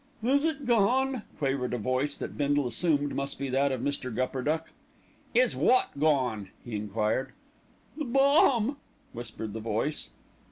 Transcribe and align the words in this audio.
"Is 0.23 0.45
it 0.45 0.65
gone?" 0.65 1.21
quavered 1.37 1.75
a 1.75 1.77
voice 1.77 2.17
that 2.17 2.35
Bindle 2.35 2.65
assumed 2.65 3.13
must 3.13 3.37
be 3.37 3.49
that 3.49 3.71
of 3.71 3.81
Mr. 3.81 4.11
Gupperduck. 4.11 4.71
"Is 5.35 5.55
wot 5.55 5.99
gone?" 5.99 6.49
he 6.65 6.75
enquired. 6.75 7.33
"The 7.95 8.05
bomb," 8.05 8.77
whispered 9.13 9.53
the 9.53 9.59
voice. 9.59 10.09